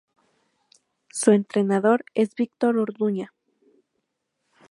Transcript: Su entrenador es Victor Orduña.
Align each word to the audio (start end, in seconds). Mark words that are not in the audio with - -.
Su 1.11 1.29
entrenador 1.29 2.05
es 2.15 2.33
Victor 2.33 2.75
Orduña. 2.79 3.31